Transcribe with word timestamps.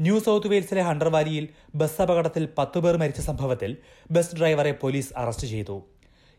New 0.00 0.20
south 0.20 0.48
വെയിൽസിലെ 0.48 0.82
ഹണ്ടർവാലിയിൽ 0.82 1.48
bus 1.74 2.02
അപകടത്തിൽ 2.02 2.48
പത്തുപേർ 2.58 2.96
മരിച്ച 2.96 3.20
സംഭവത്തിൽ 3.20 3.76
ബസ് 4.10 4.36
ഡ്രൈവറെ 4.36 4.72
പോലീസ് 4.72 5.12
അറസ്റ്റ് 5.16 5.46
ചെയ്തു. 5.46 5.76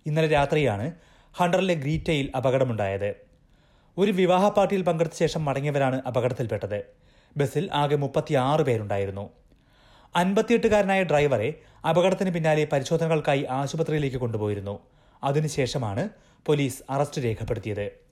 ഇന്നലെ 0.05 0.27
രാത്രിയാണ് 0.27 0.91
ഹണ്ടറിലെ 1.35 1.73
ഗ്രീറ്റയിൽ 1.73 2.31
അപകടമുണ്ടായത്. 2.37 3.15
ഒരു 3.97 4.11
വിവാഹ 4.11 4.49
പാർട്ടിയിൽ 4.49 4.81
പങ്കെടുത്ത 4.81 5.13
ശേഷം 5.19 5.45
മടങ്ങിയവരാണ് 5.45 6.01
അപകടത്തിൽപ്പെട്ടത്. 6.07 6.79
ബസ്സിൽ 7.37 7.69
ആകെ 7.73 7.95
മുപ്പത്തിയാറ് 7.95 8.61
പേരുണ്ടായിരുന്നു. 8.61 9.29
അൻപത്തിയെട്ടുകാരനായ 10.15 11.03
ഡ്രൈവറെ 11.03 11.53
അപകടത്തിന് 11.89 12.31
പിന്നാലെ 12.31 12.67
പരിശോധനകൾക്കായി 12.73 13.43
ആശുപത്രിയിലേക്ക് 13.49 14.17
കൊണ്ടുപോയിരുന്നു. 14.17 14.79
അതിനുശേഷമാണ് 15.23 16.09
പോലീസ് 16.45 16.83
അറസ്റ്റ് 16.89 17.21
രേഖപ്പെടുത്തിയത്. 17.21 18.08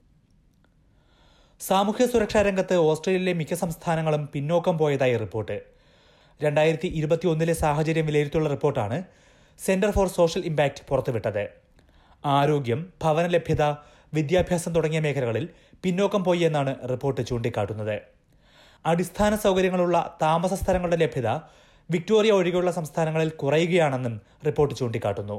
സാമൂഹ്യ 1.60 2.06
സുരക്ഷാ 2.06 2.42
രംഗത്ത് 2.42 2.74
ഓസ്ട്രേലിയയിലെ 2.88 3.32
മിക്ക 3.32 3.54
സംസ്ഥാനങ്ങളും 3.54 4.28
പിന്നോക്കം 4.32 4.78
പോയതായി 4.78 5.16
റിപ്പോർട്ട്. 5.16 5.56
രണ്ടായിരത്തി 6.42 6.88
ഇരുപത്തിയൊന്നിലെ 6.98 7.52
സാഹചര്യം 7.52 8.06
വിലയിരുത്തിയുള്ള 8.06 8.48
റിപ്പോർട്ടാണ് 8.48 8.98
സെന്റർ 9.58 9.90
ഫോർ 9.90 10.08
സോഷ്യൽ 10.08 10.42
ഇമ്പാക്ട് 10.44 10.84
പുറത്തുവിട്ടത്. 10.88 11.44
ആരോഗ്യം 12.24 12.92
ഭവന 13.02 13.26
ലഭ്യത 13.26 13.62
വിദ്യാഭ്യാസം 14.14 14.74
തുടങ്ങിയ 14.74 15.00
മേഖലകളിൽ 15.00 15.48
പിന്നോക്കം 15.82 16.24
പോയി 16.24 16.40
എന്നാണ് 16.40 16.74
റിപ്പോർട്ട് 16.90 17.26
ചൂണ്ടിക്കാട്ടുന്നത്. 17.26 17.96
അടിസ്ഥാന 18.86 19.34
സൗകര്യങ്ങളുള്ള 19.36 20.16
താമസ 20.22 20.54
സ്ഥലങ്ങളുടെ 20.54 20.96
ലഭ്യത 20.96 21.28
വിക്ടോറിയ 21.90 22.30
ഒഴികെയുള്ള 22.30 22.70
സംസ്ഥാനങ്ങളിൽ 22.70 23.28
കുറയുകയാണെന്നും 23.28 24.20
റിപ്പോർട്ട് 24.46 24.74
ചൂണ്ടിക്കാട്ടുന്നു. 24.74 25.38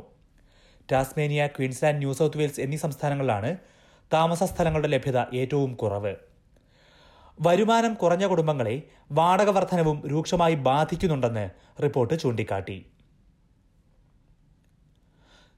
Tasmania 0.92 1.48
Queensland 1.48 2.00
New 2.00 2.14
South 2.14 2.38
Wales 2.38 2.62
എന്നീ 2.62 2.78
സംസ്ഥാനങ്ങളിലാണ് 2.78 3.58
താമസ 4.14 4.44
സ്ഥലങ്ങളുടെ 4.44 4.88
ലഭ്യത 4.88 5.36
ഏറ്റവും 5.36 5.74
കുറവ്. 5.74 6.16
വരുമാനം 7.42 7.94
കുറഞ്ഞ 7.94 8.28
കുടുംബങ്ങളെ 8.28 8.82
വാടക 9.12 9.50
വർധനവും 9.50 10.08
രൂക്ഷമായി 10.08 10.56
ബാധിക്കുന്നുണ്ടെന്ന് 10.56 11.50
റിപ്പോർട്ട് 11.84 12.20
ചൂണ്ടിക്കാട്ടി. 12.20 12.86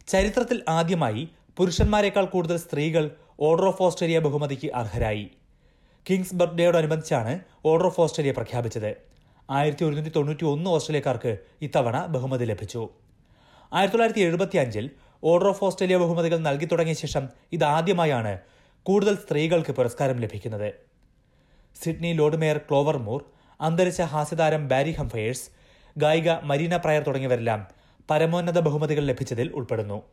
ചരിത്രത്തിൽ 0.08 0.64
ആദ്യമായി 0.70 1.30
പുരുഷന്മാരെക്കാൾ 1.58 2.26
കൂടുതൽ 2.26 2.58
സ്ത്രീകൾ 2.58 3.12
ഓർഡർ 3.40 3.66
ഓഫ് 3.66 3.84
ഓസ്ട്രേലിയ 3.84 4.20
ബഹുമതിക്ക് 4.20 4.74
അർഹരായി. 4.74 5.32
കിങ്സ് 6.10 6.36
ബർത്ത്ഡേയോടനുബന്ധിച്ചാണ് 6.36 7.40
ഓർഡർ 7.66 7.86
ഓഫ് 7.86 8.02
ഓസ്ട്രേലിയ 8.02 8.32
പ്രഖ്യാപിച്ചത്. 8.32 8.96
ആയിരത്തി 9.50 9.84
ഒരുന്നൂറ്റി 9.86 10.10
തൊണ്ണൂറ്റി 10.10 10.46
ഒന്ന് 10.46 10.70
ഓസ്ട്രേലിയക്കാർക്ക് 10.70 11.38
ഇത്തവണ 11.62 12.06
ബഹുമതി 12.06 12.46
ലഭിച്ചു. 12.46 12.90
ആയിരത്തി 13.74 13.98
തൊള്ളായിരത്തി 13.98 14.20
എഴുപത്തി 14.20 14.58
അഞ്ചിൽ 14.58 14.92
ഓർഡർ 15.24 15.48
ഓഫ് 15.48 15.64
ഓസ്ട്രേലിയ 15.64 15.98
ബഹുമതികൾ 15.98 16.38
നൽകി 16.38 16.66
തുടങ്ങിയ 16.66 16.94
ശേഷം 16.94 17.30
ഇതാദ്യമായാണ് 17.54 18.40
കൂടുതൽ 18.84 19.16
സ്ത്രീകൾക്ക് 19.16 19.72
പുരസ്കാരം 19.72 20.20
ലഭിക്കുന്നത്. 20.20 20.74
Sydney 21.84 22.14
lord 22.14 22.38
mayor 22.38 22.58
Clover 22.58 22.98
Moore 22.98 23.22
അന്തരിച്ച 23.62 24.02
ഹാസ്യതാരം 24.02 24.68
ബാരി 24.68 24.92
ഹംഫയേഴ്സ് 24.92 25.46
ഗായിക 25.98 26.32
മരീന 26.44 26.78
പ്രയർ 26.78 27.04
തുടങ്ങിയവരെല്ലാം 27.04 27.68
പരമോന്നത 28.10 28.60
ബഹുമതികൾ 28.60 29.04
ലഭിച്ചതിൽ 29.04 29.52
ഉൾപ്പെടുന്നു. 29.54 30.04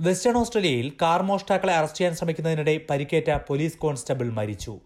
വെസ്റ്റേൺ 0.00 0.36
ഓസ്ട്രേലിയയിൽ 0.38 0.92
കാർ 1.02 1.22
മോഷ്ടാക്കളെ 1.22 1.74
അറസ്റ്റ് 1.74 1.98
ചെയ്യാൻ 1.98 2.14
ശ്രമിക്കുന്നതിനിടെ 2.16 2.80
പരിക്കേറ്റ 2.90 3.30
പോലീസ് 3.48 3.78
കോൺസ്റ്റബിൾ 3.78 4.30
മരിച്ചു. 4.30 4.80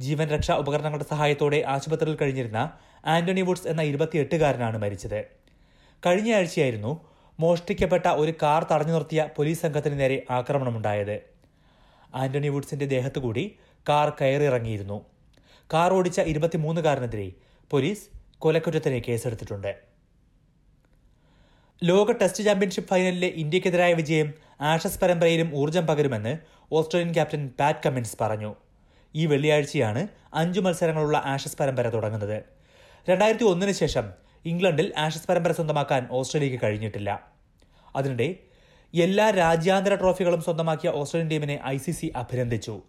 ജീവൻ 0.00 0.28
രക്ഷാ 0.28 0.54
ഉപകരണങ്ങളുടെ 0.54 1.08
സഹായത്തോടെ 1.10 1.64
ആശുപത്രിയിൽ 1.66 2.16
കഴിഞ്ഞിരുന്ന 2.16 2.70
ആന്റണി 3.04 3.40
വുഡ്സ് 3.40 3.68
എന്ന 3.68 3.82
ഇരുപത്തിയെട്ടുകാരനാണ് 3.82 4.78
മരിച്ചത്. 4.78 5.45
കഴിഞ്ഞ 6.06 6.30
ആഴ്ചയായിരുന്നു 6.34 6.90
മോഷ്ടിക്കപ്പെട്ട 7.40 8.06
ഒരു 8.22 8.32
കാർ 8.42 8.66
തടഞ്ഞു 8.72 8.92
നിർത്തിയ 8.92 9.20
പോലീസ് 9.36 9.62
സംഘത്തിന് 9.62 10.00
നേരെ 10.00 10.26
ആക്രമണമുണ്ടായത്. 10.30 11.16
ആന്റണി 12.14 12.48
വുഡ്സിന്റെ 12.48 12.86
ദേഹത്തു 12.86 13.20
കൂടി 13.20 13.44
കാർ 13.88 14.08
കയറിയിറങ്ങിയിരുന്നു. 14.20 14.98
കാർ 15.72 15.92
ഓടിച്ച 15.92 16.20
ഇരുപത്തിമൂന്നുകാരനെതിരെ 16.32 17.32
പോലീസ് 17.70 18.04
കൊലക്കുറ്റത്തിന് 18.38 19.00
കേസെടുത്തിട്ടുണ്ട്. 19.08 19.72
ലോക 21.84 22.12
ടെസ്റ്റ് 22.20 22.44
ചാമ്പ്യൻഷിപ്പ് 22.44 22.90
ഫൈനലിലെ 22.90 23.26
ഇന്ത്യക്കെതിരായ 23.26 23.94
വിജയം 23.94 24.28
ആഷസ് 24.60 25.00
പരമ്പരയിലും 25.00 25.50
ഊർജം 25.54 25.86
പകരുമെന്ന് 25.86 26.38
ഓസ്ട്രേലിയൻ 26.72 27.12
ക്യാപ്റ്റൻ 27.14 27.42
പാറ്റ് 27.60 27.82
കമ്മിൻസ് 27.86 28.16
പറഞ്ഞു. 28.20 28.54
ഈ 29.14 29.26
വെള്ളിയാഴ്ചയാണ് 29.26 30.08
അഞ്ചു 30.34 30.60
മത്സരങ്ങളുള്ള 30.60 31.18
ആഷസ് 31.24 31.58
പരമ്പര 31.60 31.88
തുടങ്ങുന്നത്. 31.88 32.38
രണ്ടായിരത്തി 33.08 33.44
ഒന്നിന് 33.44 33.72
ശേഷം 33.72 34.25
ഇംഗ്ലണ്ടിൽ 34.46 34.92
ആഷസ് 34.98 35.28
പരമ്പര 35.28 35.52
സ്വന്തമാക്കാൻ 35.52 36.08
ഓസ്ട്രേലിയക്ക് 36.10 36.62
കഴിഞ്ഞിട്ടില്ല. 36.62 37.30
അതിനിടെ 37.96 38.36
എല്ലാ 38.94 39.30
രാജ്യാന്തര 39.30 39.94
ട്രോഫികളും 39.94 40.42
സ്വന്തമാക്കിയ 40.42 40.90
ഓസ്ട്രേലിയൻ 40.90 41.30
ടീമിനെ 41.30 41.60
ഐ 41.66 41.76
സി 41.76 41.90
സി 41.90 42.12
അഭിനന്ദിച്ചു. 42.16 42.82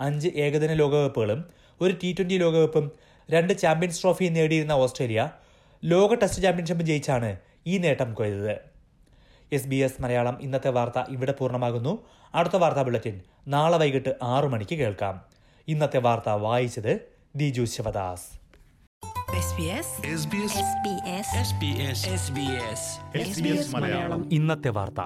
അഞ്ച് 0.00 0.28
ഏകദിന 0.28 0.72
ലോകകപ്പുകളും 0.72 1.44
ഒരു 1.80 1.96
ടി 2.02 2.12
ട്വന്റി 2.12 2.38
ലോകകപ്പും 2.38 2.92
രണ്ട് 3.30 3.58
ചാമ്പ്യൻസ് 3.58 4.02
ട്രോഫിയും 4.02 4.32
നേടിയിരുന്ന 4.32 4.72
ഓസ്ട്രേലിയ 4.72 5.30
ലോക 5.84 6.14
ടെസ്റ്റ് 6.14 6.42
ചാമ്പ്യൻഷിപ്പ് 6.42 6.84
ജയിച്ചാണ് 6.84 7.36
ഈ 7.66 7.78
നേട്ടം 7.78 8.14
കൊയ്തത്. 8.14 8.58
എസ് 9.52 9.68
ബി 9.68 9.76
എസ് 9.76 10.02
മലയാളം 10.02 10.38
ഇന്നത്തെ 10.42 10.70
വാർത്ത 10.70 10.98
ഇവിടെ 11.08 11.32
പൂർണമാകുന്നു. 11.32 12.06
അടുത്ത 12.34 12.56
വാർത്താ 12.56 12.82
ബുള്ളറ്റിൻ 12.82 13.20
നാളെ 13.48 13.78
വൈകിട്ട് 13.78 14.16
ആറു 14.22 14.48
മണിക്ക് 14.48 14.74
കേൾക്കാം. 14.74 15.24
ഇന്നത്തെ 15.68 15.98
വാർത്ത 15.98 16.28
വായിച്ചത് 16.28 17.00
ദിജു 17.36 17.64
ശിവദാസ്. 17.64 18.37
ഇന്നത്തെ 24.32 24.68
വാർത്ത. 24.68 25.00